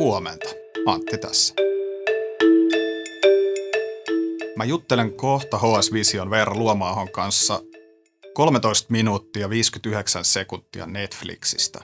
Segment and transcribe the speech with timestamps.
[0.00, 0.48] Huomenta.
[0.86, 1.54] Antti tässä.
[4.56, 7.60] Mä juttelen kohta HS Vision Veera Luomaahon kanssa
[8.34, 11.80] 13 minuuttia 59 sekuntia Netflixistä.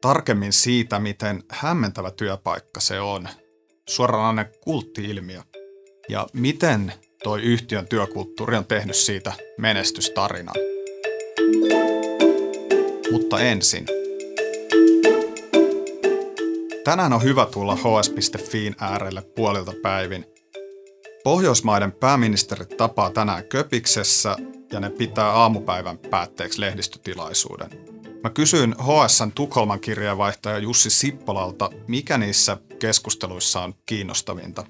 [0.00, 3.28] Tarkemmin siitä, miten hämmentävä työpaikka se on,
[3.88, 5.42] suoranainen kultti-ilmiö,
[6.08, 6.92] ja miten
[7.22, 10.54] toi yhtiön työkulttuuri on tehnyt siitä menestystarinan.
[13.10, 14.01] Mutta ensin.
[16.84, 20.26] Tänään on hyvä tulla hs.fiin äärelle puolilta päivin.
[21.24, 24.36] Pohjoismaiden pääministerit tapaa tänään Köpiksessä
[24.72, 27.70] ja ne pitää aamupäivän päätteeksi lehdistötilaisuuden.
[28.22, 34.66] Mä kysyin HSN Tukholman kirjeenvaihtaja Jussi Sippolalta, mikä niissä keskusteluissa on kiinnostavinta.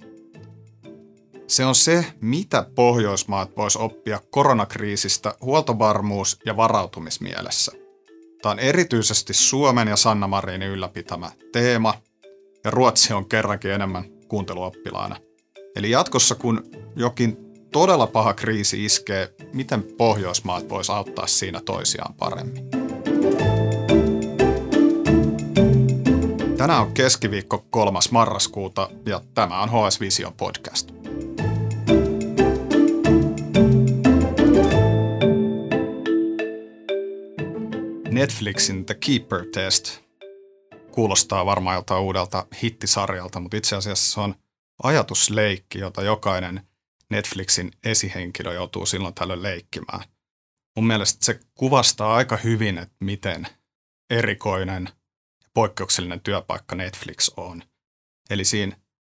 [1.46, 7.81] Se on se, mitä Pohjoismaat vois oppia koronakriisistä huoltovarmuus- ja varautumismielessä.
[8.42, 11.94] Tämä on erityisesti Suomen ja Sanna Marinin ylläpitämä teema,
[12.64, 15.16] ja Ruotsi on kerrankin enemmän kuunteluoppilaana.
[15.76, 17.36] Eli jatkossa, kun jokin
[17.72, 22.70] todella paha kriisi iskee, miten Pohjoismaat vois auttaa siinä toisiaan paremmin.
[26.56, 27.98] Tänään on keskiviikko 3.
[28.10, 30.91] marraskuuta ja tämä on HS Vision podcast.
[38.12, 40.00] Netflixin The Keeper Test
[40.90, 44.34] kuulostaa varmaan joltain uudelta hittisarjalta, mutta itse asiassa se on
[44.82, 46.68] ajatusleikki, jota jokainen
[47.10, 50.00] Netflixin esihenkilö joutuu silloin tällöin leikkimään.
[50.76, 53.46] Mun mielestä se kuvastaa aika hyvin, että miten
[54.10, 54.88] erikoinen
[55.42, 57.62] ja poikkeuksellinen työpaikka Netflix on.
[58.30, 58.76] Eli siinä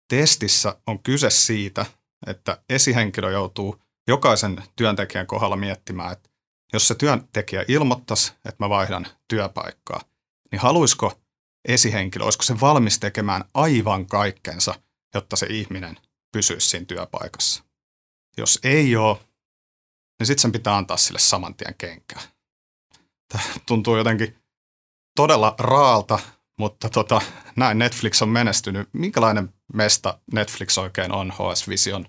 [0.09, 1.85] testissä on kyse siitä,
[2.27, 6.29] että esihenkilö joutuu jokaisen työntekijän kohdalla miettimään, että
[6.73, 10.01] jos se työntekijä ilmoittaisi, että mä vaihdan työpaikkaa,
[10.51, 11.19] niin haluaisiko
[11.65, 14.75] esihenkilö, olisiko se valmis tekemään aivan kaikkensa,
[15.13, 15.97] jotta se ihminen
[16.31, 17.63] pysyisi siinä työpaikassa.
[18.37, 19.17] Jos ei ole,
[20.19, 22.21] niin sitten sen pitää antaa sille saman tien kenkää.
[23.27, 24.37] Tämä tuntuu jotenkin
[25.15, 26.19] todella raalta,
[26.57, 27.21] mutta tota,
[27.55, 28.89] näin Netflix on menestynyt.
[28.93, 32.05] Minkälainen mesta Netflix oikein on HS Vision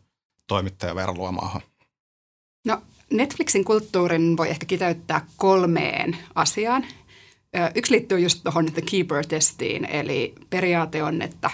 [0.46, 1.62] toimittaja Veera Luomaahan?
[2.66, 2.82] No
[3.12, 6.84] Netflixin kulttuurin voi ehkä kiteyttää kolmeen asiaan.
[7.74, 11.50] Yksi liittyy just tuohon The Keeper-testiin, eli periaate on, että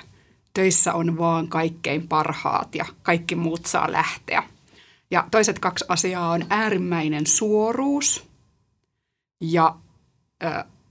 [0.55, 4.43] töissä on vaan kaikkein parhaat ja kaikki muut saa lähteä.
[5.11, 8.25] Ja toiset kaksi asiaa on äärimmäinen suoruus
[9.41, 9.77] ja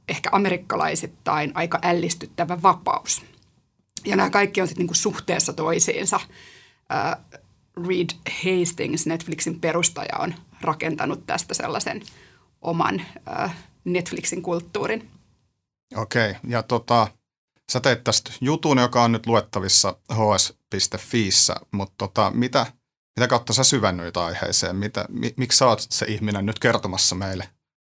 [0.10, 3.26] ehkä amerikkalaisittain aika ällistyttävä vapaus.
[4.06, 6.20] Ja nämä kaikki on sitten niinku suhteessa toisiinsa.
[7.88, 12.02] Reed Hastings, Netflixin perustaja, on rakentanut tästä sellaisen
[12.62, 13.02] oman
[13.86, 15.10] Netflixin kulttuurin.
[15.96, 17.08] Okei, ja tota,
[17.72, 22.66] sä teet tästä jutun, joka on nyt luettavissa hs.fiissä, mutta tota, mitä,
[23.20, 24.76] mitä kautta sä syvennyit aiheeseen?
[24.76, 27.50] Mitä, mi, miksi sä oot se ihminen nyt kertomassa meille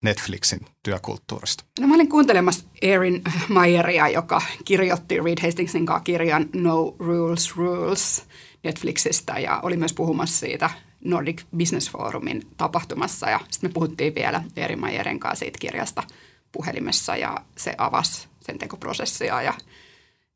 [0.03, 1.63] Netflixin työkulttuurista?
[1.79, 8.23] No mä olin kuuntelemassa Erin Mayeria, joka kirjoitti Reed Hastingsin kanssa kirjan No Rules Rules
[8.63, 10.69] Netflixistä ja oli myös puhumassa siitä
[11.05, 16.03] Nordic Business Forumin tapahtumassa ja sitten me puhuttiin vielä Erin Mayerin kanssa siitä kirjasta
[16.51, 19.53] puhelimessa ja se avasi sen tekoprosessia ja,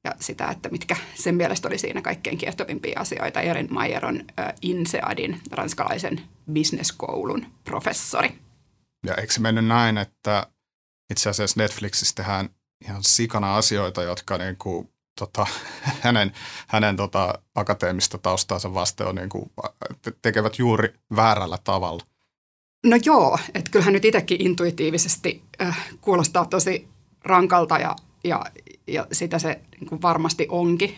[0.04, 3.42] ja sitä, että mitkä sen mielestä oli siinä kaikkein kiehtovimpia asioita.
[3.42, 4.26] Erin Mayer on
[4.62, 8.30] INSEADin, ranskalaisen bisneskoulun professori.
[9.06, 10.48] Ja eikö se mennyt näin, että
[11.12, 12.50] itse asiassa Netflixissä tehdään
[12.86, 14.90] ihan sikana asioita, jotka niin kuin,
[15.20, 15.48] tota,
[16.04, 16.32] hänen,
[16.68, 19.52] hänen tota, akateemista taustaansa vasten on, niin kuin,
[20.22, 22.04] tekevät juuri väärällä tavalla?
[22.86, 26.88] No joo, että kyllähän nyt itsekin intuitiivisesti äh, kuulostaa tosi
[27.24, 28.46] rankalta ja, ja,
[28.88, 30.96] ja sitä se niin kuin varmasti onkin.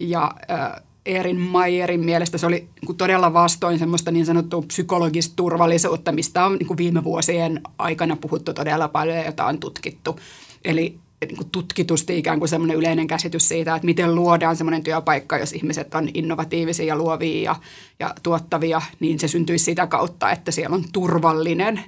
[0.00, 5.36] Ja äh, Erin Mayerin mielestä se oli niin kuin todella vastoin semmoista niin sanottua psykologista
[5.36, 10.20] turvallisuutta, mistä on niin kuin viime vuosien aikana puhuttu todella paljon ja jota on tutkittu.
[10.64, 15.38] Eli niin kuin tutkitusti ikään kuin semmoinen yleinen käsitys siitä, että miten luodaan semmoinen työpaikka,
[15.38, 17.56] jos ihmiset on innovatiivisia ja luovia ja,
[17.98, 21.80] ja tuottavia, niin se syntyisi sitä kautta, että siellä on turvallinen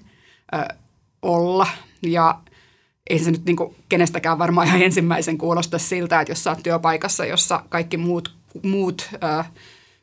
[0.55, 0.75] ö,
[1.23, 1.67] olla.
[2.03, 2.41] Ja
[3.11, 6.63] ei se nyt niin kuin kenestäkään varmaan ihan ensimmäisen kuulosta siltä, että jos sä oot
[6.63, 9.45] työpaikassa, jossa kaikki muut, muut ö,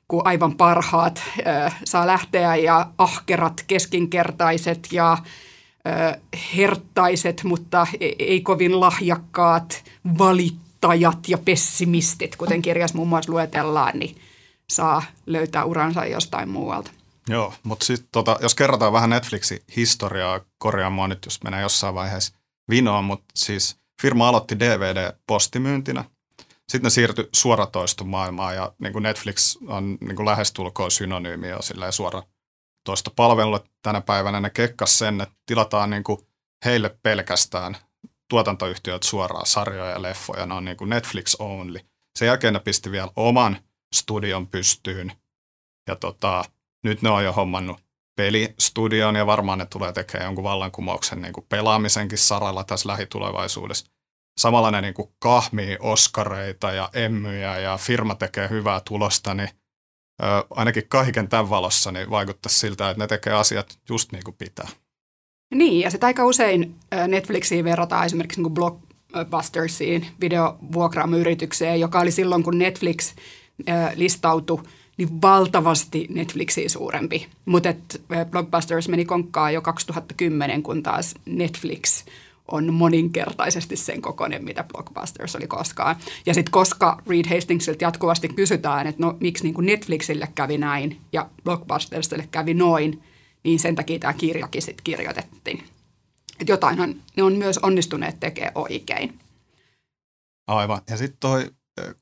[0.08, 5.18] kuin aivan parhaat ö, saa lähteä ja ahkerat, keskinkertaiset ja
[6.56, 9.84] herttaiset, mutta e-, ei kovin lahjakkaat
[10.18, 14.18] valittajat ja pessimistit, kuten kirjassa muun muassa luetellaan, niin
[14.70, 16.92] saa löytää uransa jostain muualta.
[17.30, 21.96] Joo, mutta sitten tota, jos kerrotaan vähän Netflixin historiaa, korjaa mua nyt, jos menee jossain
[21.96, 22.34] vaiheessa
[22.70, 26.04] vinoon, mutta siis firma aloitti DVD-postimyyntinä.
[26.70, 31.60] sitten ne siirtyi suoratoistomaailmaan ja niin kuin Netflix on niin kuin lähestulkoon synonyymi jo
[32.88, 34.42] silleen suoratoistopalvelulle tänä päivänä.
[34.42, 36.20] Ne kekkas sen, että tilataan niin kuin
[36.66, 37.78] heille pelkästään
[38.30, 40.46] tuotantoyhtiöt suoraan sarjoja ja leffoja.
[40.46, 41.80] Ne on niin kuin Netflix only.
[42.20, 43.58] Sen jälkeen ne pisti vielä oman
[43.96, 45.12] studion pystyyn.
[45.88, 46.44] Ja tota,
[46.84, 47.80] nyt ne on jo hommannut
[48.16, 53.92] pelistudion ja varmaan ne tulee tekemään jonkun vallankumouksen niin kuin pelaamisenkin saralla tässä lähitulevaisuudessa.
[54.40, 59.50] Samalla ne niin kuin kahmii oskareita ja emmyjä ja firma tekee hyvää tulosta, niin
[60.50, 64.68] ainakin kaiken tämän valossa niin vaikuttaa siltä, että ne tekee asiat just niin kuin pitää.
[65.56, 66.76] Niin, ja sitten aika usein
[67.08, 73.14] Netflixiin verrataan esimerkiksi niin Blockbustersiin, videovuokraamyritykseen, joka oli silloin, kun Netflix
[73.96, 74.64] listautui
[74.98, 77.28] niin valtavasti Netflixiä suurempi.
[77.46, 77.74] Mutta
[78.32, 82.06] Blockbusters meni konkkaan jo 2010, kun taas Netflix
[82.52, 85.96] on moninkertaisesti sen kokoinen, mitä Blockbusters oli koskaan.
[86.26, 91.02] Ja sitten koska Reed Hastingsilta jatkuvasti kysytään, että no miksi niin kuin Netflixille kävi näin
[91.14, 93.04] ja Blockbustersille kävi noin,
[93.44, 95.64] niin sen takia tämä kirjakin sitten kirjoitettiin.
[96.40, 99.20] Että jotainhan ne on myös onnistuneet tekemään oikein.
[100.48, 100.82] Aivan.
[100.90, 101.52] Ja sitten toi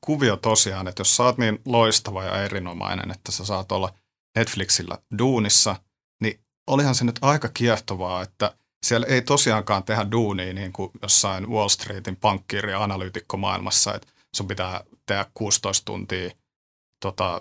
[0.00, 3.92] kuvio tosiaan, että jos sä oot niin loistava ja erinomainen, että sä saat olla
[4.36, 5.76] Netflixillä duunissa,
[6.22, 8.56] niin olihan se nyt aika kiehtovaa, että
[8.88, 14.48] siellä ei tosiaankaan tehdä duunia niin kuin jossain Wall Streetin pankkiiri- ja analyytikkomaailmassa, että sun
[14.48, 16.30] pitää tehdä 16 tuntia
[17.02, 17.40] tota,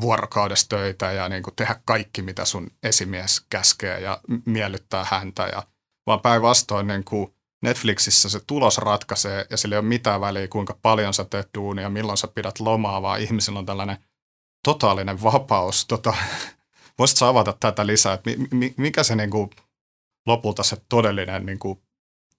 [0.00, 5.46] vuorokaudessa töitä ja niin kuin tehdä kaikki, mitä sun esimies käskee ja miellyttää häntä.
[5.46, 5.62] Ja,
[6.06, 10.78] vaan päinvastoin niin kuin Netflixissä se tulos ratkaisee ja sillä ei ole mitään väliä, kuinka
[10.82, 13.98] paljon sä teet duunia, milloin sä pidät lomaa, vaan ihmisillä on tällainen
[14.64, 15.86] totaalinen vapaus.
[15.86, 16.14] Tota,
[16.98, 18.30] voisitko avata tätä lisää, että
[18.76, 19.50] mikä se niin kuin,
[20.26, 21.78] lopulta se todellinen niin kuin,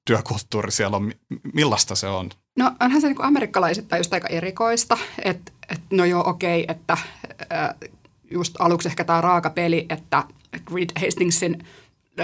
[0.06, 1.12] työkulttuuri siellä on,
[1.54, 2.30] millaista se on?
[2.58, 6.94] No onhan se niin amerikkalaisittain just aika erikoista, että et, no joo okei, okay, että
[6.94, 7.90] äh,
[8.32, 10.24] just aluksi ehkä tämä raaka peli, että
[10.74, 11.66] Reed Hastingsin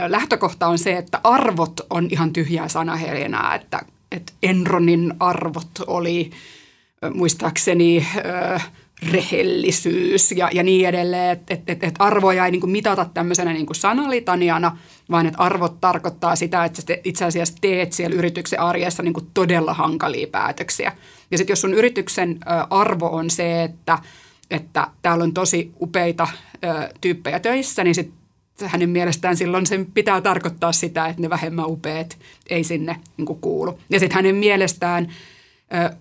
[0.07, 3.80] lähtökohta on se, että arvot on ihan tyhjää sanahelinää, että,
[4.12, 6.31] että Enronin arvot oli
[7.13, 8.07] muistaakseni
[8.54, 8.71] äh,
[9.12, 13.54] rehellisyys ja, ja niin edelleen, että et, et, et arvoja ei niin kuin mitata tämmöisenä
[13.54, 14.78] niin kuin sanalitaniana,
[15.12, 19.28] vaan että arvot tarkoittaa sitä, että sä itse asiassa teet siellä yrityksen arjessa niin kuin
[19.34, 20.92] todella hankalia päätöksiä.
[21.32, 22.40] Ja sitten jos sun yrityksen
[22.70, 23.98] arvo on se, että,
[24.52, 26.28] että täällä on tosi upeita
[27.02, 28.24] tyyppejä töissä, niin sitten
[28.66, 32.18] hänen mielestään silloin sen pitää tarkoittaa sitä, että ne vähemmän upeat
[32.50, 33.80] ei sinne niin kuulu.
[33.90, 35.08] Ja sitten hänen mielestään
[35.74, 35.96] ö,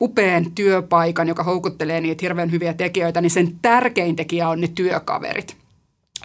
[0.00, 5.56] upean työpaikan, joka houkuttelee niitä hirveän hyviä tekijöitä, niin sen tärkein tekijä on ne työkaverit.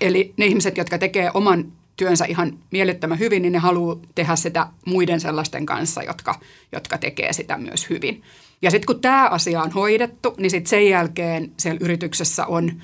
[0.01, 4.67] Eli ne ihmiset, jotka tekee oman työnsä ihan mielettömän hyvin, niin ne haluaa tehdä sitä
[4.85, 6.35] muiden sellaisten kanssa, jotka,
[6.71, 8.23] jotka tekee sitä myös hyvin.
[8.61, 12.81] Ja sitten kun tämä asia on hoidettu, niin sitten sen jälkeen siellä yrityksessä on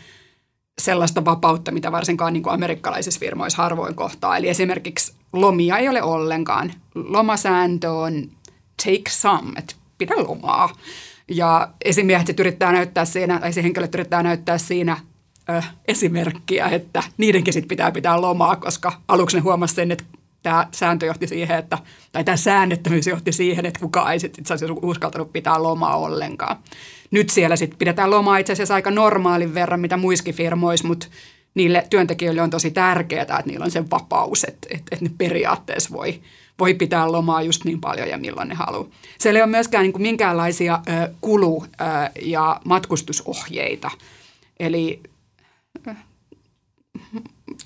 [0.82, 4.38] sellaista vapautta, mitä varsinkaan niin kuin amerikkalaisissa firmoissa harvoin kohtaa.
[4.38, 6.74] Eli esimerkiksi lomia ei ole ollenkaan.
[6.96, 8.30] Lomasääntö on
[8.86, 10.76] take some, että pidä lomaa.
[11.28, 14.98] Ja esimiehet yrittää näyttää siinä, tai se henkilöt yrittää näyttää siinä
[15.50, 20.04] ö, esimerkkiä, että niidenkin sit pitää pitää lomaa, koska aluksi ne huomasi sen, että
[20.44, 21.78] tämä sääntö johti siihen, että,
[22.12, 26.58] tai tämä säännettömyys johti siihen, että kukaan ei sitten itse uskaltanut pitää lomaa ollenkaan.
[27.12, 31.08] Nyt siellä sitten pidetään lomaa itse asiassa aika normaalin verran, mitä muissakin firmoissa, mutta
[31.56, 35.90] niille työntekijöille on tosi tärkeää, että niillä on se vapaus, että, että, että ne periaatteessa
[35.94, 36.22] voi,
[36.60, 38.90] voi pitää lomaa just niin paljon ja milloin ne haluaa.
[39.20, 41.86] Siellä ei ole myöskään niin kuin minkäänlaisia ö, kulu- ö,
[42.22, 43.92] ja matkustusohjeita.
[44.60, 45.02] Eli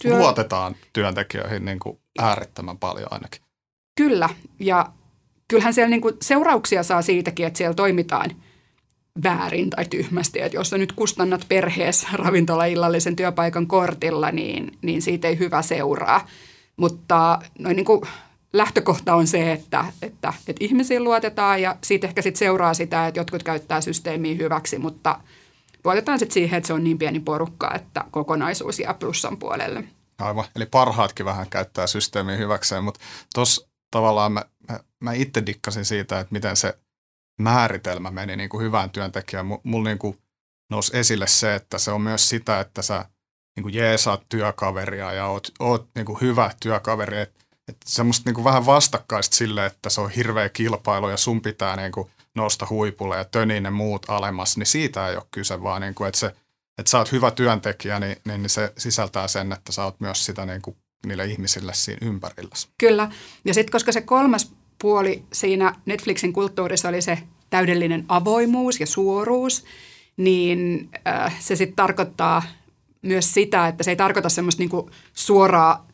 [0.02, 0.18] työ...
[0.18, 3.42] Luotetaan työntekijöihin niin kuin äärettömän paljon ainakin.
[3.98, 4.30] Kyllä,
[4.60, 4.92] ja
[5.48, 8.32] kyllähän siellä niin kuin seurauksia saa siitäkin, että siellä toimitaan
[9.24, 10.42] väärin tai tyhmästi.
[10.42, 16.28] Että jos sä nyt kustannat perheessä ravintolaillallisen työpaikan kortilla, niin, niin siitä ei hyvä seuraa.
[16.78, 18.02] Mutta noin niin kuin
[18.54, 23.20] lähtökohta on se, että, että, että ihmisiin luotetaan ja siitä ehkä sitten seuraa sitä, että
[23.20, 25.20] jotkut käyttää systeemiä hyväksi, mutta
[25.84, 29.84] luotetaan sitten siihen, että se on niin pieni porukka, että kokonaisuus jää plussan puolelle.
[30.20, 33.00] Aivan, eli parhaatkin vähän käyttää systeemiä hyväkseen, mutta
[33.36, 36.78] tuossa tavallaan mä, mä, mä itse dikkasin siitä, että miten se
[37.40, 39.46] määritelmä meni niin kuin hyvään työntekijään.
[39.64, 40.18] Mulla niin kuin
[40.72, 43.06] nousi esille se, että se on myös sitä, että sä
[43.56, 47.22] niin kuin jeesaat työkaveria ja oot, oot niin kuin hyvä työkaveri.
[47.22, 47.41] Että
[47.72, 51.76] että semmoista niin kuin vähän vastakkaista sille, että se on hirveä kilpailu ja sun pitää
[51.76, 55.82] niin kuin nousta huipulle ja töniin ne muut alemmas, niin siitä ei ole kyse, vaan
[55.82, 56.28] niin kuin, että, se,
[56.78, 60.46] että sä oot hyvä työntekijä, niin, niin se sisältää sen, että sä oot myös sitä
[60.46, 62.56] niin kuin niille ihmisille siinä ympärillä.
[62.78, 63.12] Kyllä.
[63.46, 64.52] Ja sitten koska se kolmas
[64.82, 67.18] puoli siinä Netflixin kulttuurissa oli se
[67.50, 69.66] täydellinen avoimuus ja suoruus,
[70.18, 72.44] niin äh, se sitten tarkoittaa
[73.02, 75.88] myös sitä, että se ei tarkoita semmoista niinku suoraa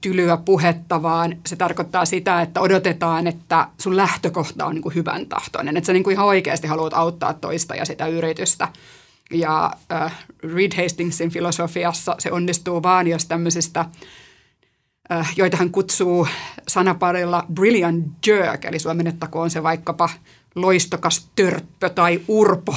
[0.00, 5.76] tylyä puhetta, vaan se tarkoittaa sitä, että odotetaan, että sun lähtökohta on niinku hyvän tahtoinen,
[5.76, 8.68] että sä niinku ihan oikeasti haluat auttaa toista ja sitä yritystä.
[9.30, 13.84] Ja äh, Reed Hastingsin filosofiassa se onnistuu vaan, jos tämmöisistä–
[15.12, 16.28] Äh, joita hän kutsuu
[16.68, 20.08] sanaparilla brilliant jerk, eli suomennettakoon se vaikkapa
[20.54, 22.74] loistokas törppö tai urpo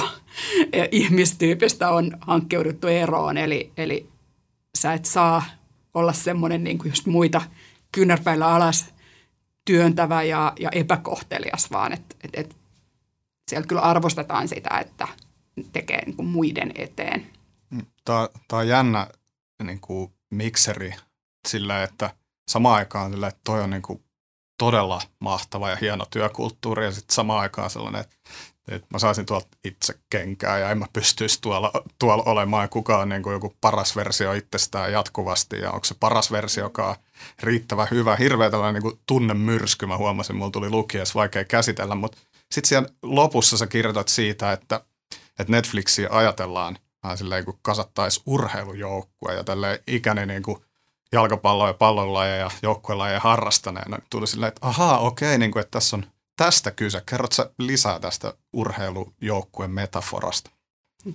[0.90, 3.36] ihmistyypistä on hankkeuduttu eroon.
[3.36, 4.08] Eli, eli
[4.78, 5.42] sä et saa
[5.94, 7.42] olla semmoinen niin kuin just muita
[7.92, 8.94] kyynärpäillä alas
[9.64, 12.56] työntävä ja, ja epäkohtelias, vaan että et, et
[13.50, 15.08] siellä kyllä arvostetaan sitä, että
[15.72, 17.26] tekee niin kuin muiden eteen.
[18.04, 19.06] Tämä, tämä on jännä
[19.62, 20.94] niin kuin mikseri
[21.48, 22.14] sillä, että
[22.50, 24.04] samaan aikaan sillä, että toi on niin kuin
[24.58, 28.16] todella mahtava ja hieno työkulttuuri ja sitten samaan aikaan sellainen, että,
[28.70, 32.68] että mä saisin tuolta itse kenkää ja en mä pystyisi tuolla, tuolla olemaan.
[32.68, 36.96] Kukaan niin kuin joku paras versio itsestään jatkuvasti ja onko se paras versio, joka on
[37.42, 38.16] riittävän hyvä.
[38.16, 42.18] Hirveä tällainen niin tunnemyrsky, mä huomasin, mulla tuli lukiessa vaikea käsitellä, mutta
[42.52, 44.80] sitten siellä lopussa sä kirjoitat siitä, että,
[45.38, 50.58] että Netflixiä ajatellaan vähän silleen, kun kasattaisi urheilujoukkue ja tälleen ikäni niin kuin
[51.12, 55.70] jalkapalloa ja pallonlajeja ja joukkuelajeja harrastaneena, niin tuli silleen, että ahaa, okei, niin kuin, että
[55.70, 56.06] tässä on
[56.40, 57.02] tästä kyse.
[57.06, 60.50] Kerrotko lisää tästä urheilujoukkueen metaforasta?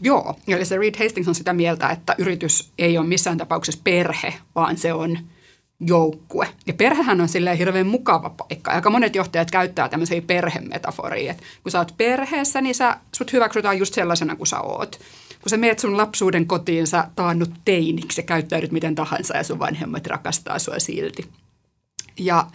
[0.02, 4.34] Joo, eli se Reed Hastings on sitä mieltä, että yritys ei ole missään tapauksessa perhe,
[4.56, 5.20] vaan se on
[5.80, 6.48] joukkue.
[6.68, 8.72] Ja perhehän on silleen hirveän mukava paikka.
[8.72, 11.32] Aika monet johtajat käyttää tämmöisiä perhemetaforia.
[11.32, 15.00] Että kun sä oot perheessä, niin sä, sut hyväksytään just sellaisena kuin sä oot
[15.42, 19.60] kun sä meet sun lapsuuden kotiin, sä taannut teiniksi ja käyttäydyt miten tahansa ja sun
[19.60, 21.30] vanhemmat rakastaa sua silti.
[22.20, 22.48] Ja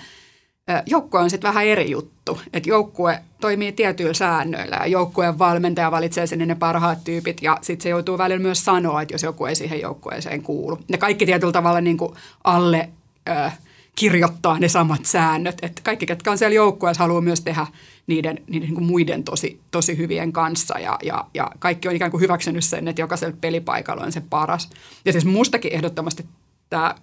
[0.87, 2.41] joukkue on sitten vähän eri juttu.
[2.53, 7.83] Että joukkue toimii tietyillä säännöillä ja joukkueen valmentaja valitsee sinne ne parhaat tyypit ja sitten
[7.83, 10.79] se joutuu välillä myös sanoa, että jos joku ei siihen joukkueeseen kuulu.
[10.89, 12.15] Ne kaikki tietyllä tavalla niin kuin
[12.45, 12.89] alle
[13.29, 13.59] äh,
[13.97, 15.59] kirjoittaa ne samat säännöt.
[15.63, 17.67] Että kaikki, ketkä on siellä joukkueessa, haluaa myös tehdä
[18.07, 20.79] niiden, niiden niin kuin muiden tosi, tosi hyvien kanssa.
[20.79, 24.71] Ja, ja, ja kaikki on ikään kuin hyväksynyt sen, että jokaisella pelipaikalla on se paras.
[25.05, 26.27] Ja siis mustakin ehdottomasti
[26.71, 26.95] tämä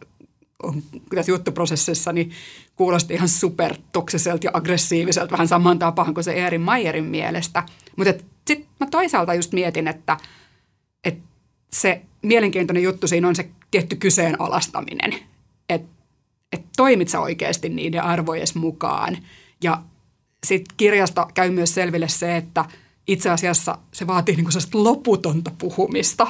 [0.63, 0.83] on
[1.15, 2.31] tässä juttuprosessissa niin
[2.75, 7.63] kuulosti ihan supertoksiselta ja aggressiiviselta, vähän saman tapaan kuin se Eerin Mayerin mielestä.
[7.95, 8.13] Mutta
[8.47, 10.17] sitten mä toisaalta just mietin, että,
[11.03, 11.23] että
[11.73, 15.13] se mielenkiintoinen juttu siinä on se tietty kyseenalaistaminen.
[15.69, 15.97] Että
[16.51, 19.17] että toimit sä oikeasti niiden arvojen mukaan.
[19.63, 19.81] Ja
[20.45, 22.65] sitten kirjasta käy myös selville se, että
[23.07, 26.27] itse asiassa se vaatii niinku loputonta puhumista.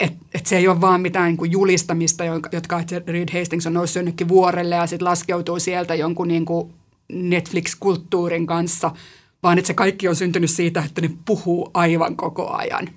[0.00, 4.28] Että et se ei ole vaan mitään niinku julistamista, jotka Reed Hastings on noussut jonnekin
[4.28, 6.74] vuorelle ja sitten laskeutuu sieltä jonkun niinku
[7.12, 8.90] Netflix-kulttuurin kanssa,
[9.42, 12.88] vaan että se kaikki on syntynyt siitä, että ne puhuu aivan koko ajan.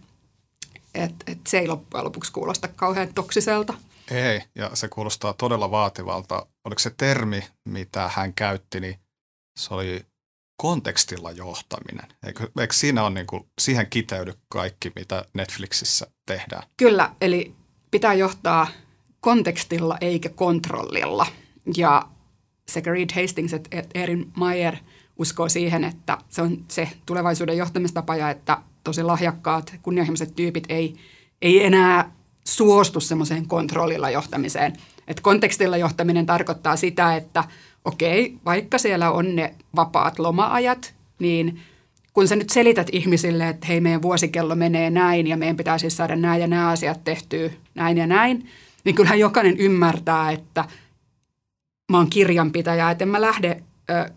[0.96, 3.74] Et, et se ei loppujen lopuksi kuulosta kauhean toksiselta.
[4.12, 6.46] Ei, ja se kuulostaa todella vaativalta.
[6.66, 9.00] Oliko se termi, mitä hän käytti, niin
[9.60, 10.06] se oli
[10.58, 12.08] kontekstilla johtaminen.
[12.26, 16.64] Eikö, eikö siinä on niin kuin, siihen kiteydy kaikki, mitä Netflixissä tehdään?
[16.78, 17.56] Kyllä, eli
[17.92, 18.68] pitää johtaa
[19.20, 21.26] kontekstilla eikä kontrollilla.
[21.78, 22.08] Ja
[22.70, 24.76] sekä Reed Hastings että Erin Mayer
[25.20, 30.96] uskoo siihen, että se on se tulevaisuuden johtamistapa ja että tosi lahjakkaat, kunnianhimoiset tyypit ei,
[31.42, 32.12] ei enää
[32.48, 34.74] suostu semmoiseen kontrollilla johtamiseen.
[35.08, 37.44] Et kontekstilla johtaminen tarkoittaa sitä, että
[37.88, 41.60] okei, vaikka siellä on ne vapaat loma-ajat, niin
[42.14, 45.98] kun sä nyt selität ihmisille, että hei, meidän vuosikello menee näin ja meidän pitää siis
[45.98, 48.50] saada nämä ja nämä asiat tehtyä näin ja näin,
[48.84, 50.66] niin kyllähän jokainen ymmärtää, että
[51.92, 53.64] mä oon kirjanpitäjä, että en mä lähde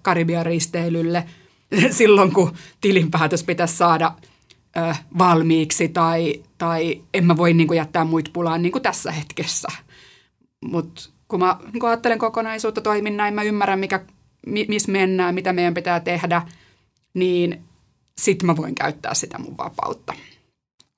[0.03, 1.25] Karibian risteilylle
[1.91, 4.13] silloin, kun tilinpäätös pitäisi saada–
[5.19, 9.69] valmiiksi tai, tai en mä voi niin kuin, jättää muita pulaan niin kuin tässä hetkessä.
[10.65, 14.05] Mutta kun mä niin kun ajattelen kokonaisuutta, toimin näin, mä ymmärrän, mikä,
[14.47, 16.43] mi, missä mennään, mitä meidän pitää tehdä,
[17.15, 17.65] niin
[18.19, 20.15] sitten mä voin käyttää sitä mun vapautta.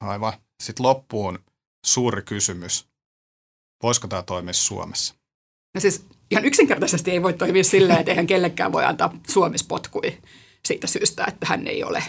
[0.01, 0.33] Aivan.
[0.63, 1.39] Sitten loppuun
[1.87, 2.87] suuri kysymys.
[3.83, 5.15] Voisiko tämä toimia Suomessa?
[5.75, 10.19] No siis ihan yksinkertaisesti ei voi toimia silleen, että eihän kellekään voi antaa Suomessa potkui
[10.65, 12.03] siitä syystä, että hän ei ole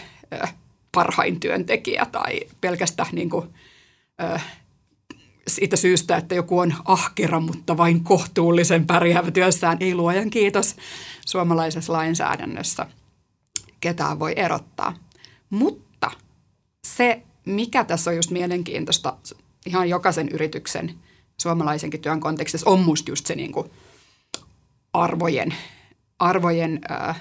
[0.94, 3.54] parhain työntekijä tai pelkästään niin kuin,
[4.22, 4.40] ö,
[5.48, 9.76] siitä syystä, että joku on ahkera, mutta vain kohtuullisen pärjäävä työssään.
[9.80, 10.76] Ei luojan kiitos
[11.26, 12.86] suomalaisessa lainsäädännössä
[13.80, 14.94] ketään voi erottaa.
[15.50, 16.10] Mutta
[16.86, 19.16] se, mikä tässä on just mielenkiintoista
[19.66, 20.94] ihan jokaisen yrityksen
[21.40, 23.70] suomalaisenkin työn kontekstissa, on musta just se niin kuin
[24.92, 25.54] arvojen,
[26.18, 27.20] arvojen äh,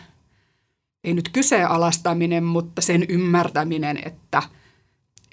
[1.04, 4.44] ei nyt kyseenalaistaminen, mutta sen ymmärtäminen, että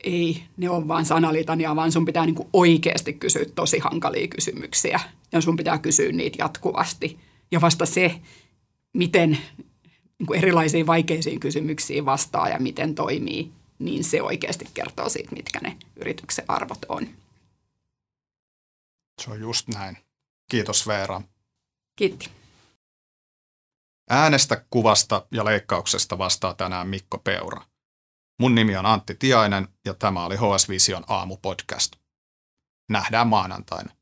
[0.05, 5.01] ei ne on vain sanalitania, vaan sun pitää niin kuin oikeasti kysyä tosi hankalia kysymyksiä
[5.33, 7.19] ja sun pitää kysyä niitä jatkuvasti.
[7.51, 8.21] Ja vasta se,
[8.93, 9.31] miten
[10.19, 15.59] niin kuin erilaisiin vaikeisiin kysymyksiin vastaa ja miten toimii, niin se oikeasti kertoo siitä, mitkä
[15.63, 17.09] ne yrityksen arvot on.
[19.23, 19.99] Se on just näin.
[20.51, 21.23] Kiitos Veera.
[21.97, 22.31] Kiitti.
[24.11, 27.70] Äänestä, kuvasta ja leikkauksesta vastaa tänään Mikko Peura.
[28.41, 31.93] Mun nimi on Antti Tiainen ja tämä oli HS Vision aamupodcast.
[32.91, 33.93] Nähdään maanantaina.